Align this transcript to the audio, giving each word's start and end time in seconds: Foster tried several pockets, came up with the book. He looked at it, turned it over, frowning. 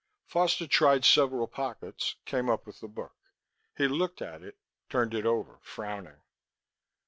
Foster 0.25 0.65
tried 0.65 1.05
several 1.05 1.47
pockets, 1.47 2.15
came 2.25 2.49
up 2.49 2.65
with 2.65 2.79
the 2.79 2.87
book. 2.87 3.13
He 3.77 3.87
looked 3.87 4.19
at 4.19 4.41
it, 4.41 4.57
turned 4.89 5.13
it 5.13 5.27
over, 5.27 5.59
frowning. 5.61 6.21